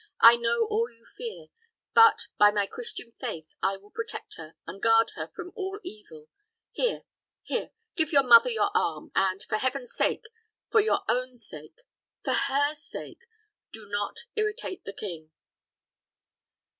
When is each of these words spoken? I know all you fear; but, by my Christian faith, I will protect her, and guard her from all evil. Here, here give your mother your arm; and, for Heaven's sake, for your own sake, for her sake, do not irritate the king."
I 0.21 0.35
know 0.35 0.65
all 0.65 0.89
you 0.89 1.05
fear; 1.15 1.49
but, 1.93 2.25
by 2.39 2.49
my 2.49 2.65
Christian 2.65 3.11
faith, 3.19 3.45
I 3.61 3.77
will 3.77 3.91
protect 3.91 4.33
her, 4.35 4.55
and 4.65 4.81
guard 4.81 5.11
her 5.11 5.27
from 5.35 5.51
all 5.53 5.79
evil. 5.83 6.27
Here, 6.71 7.03
here 7.43 7.69
give 7.95 8.11
your 8.11 8.23
mother 8.23 8.49
your 8.49 8.71
arm; 8.75 9.11
and, 9.13 9.43
for 9.43 9.59
Heaven's 9.59 9.93
sake, 9.93 10.23
for 10.71 10.81
your 10.81 11.01
own 11.07 11.37
sake, 11.37 11.81
for 12.25 12.33
her 12.33 12.73
sake, 12.73 13.27
do 13.71 13.87
not 13.89 14.21
irritate 14.35 14.85
the 14.85 14.93
king." 14.93 15.29